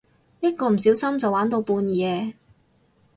[0.39, 2.33] 一個唔小心就玩到半夜